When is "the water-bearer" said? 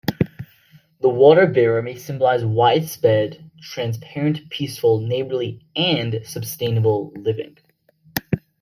1.01-1.83